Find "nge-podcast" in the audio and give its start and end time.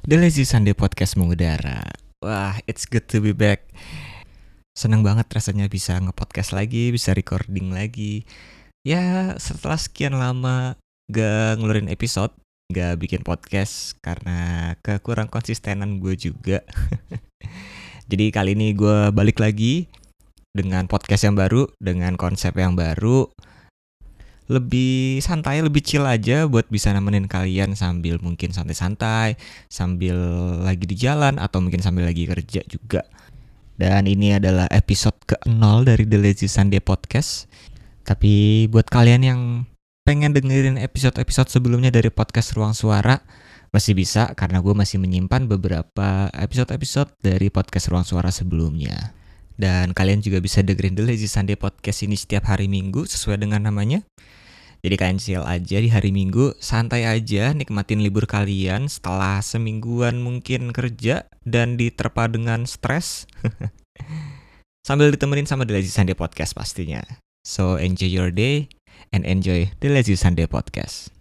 6.00-6.56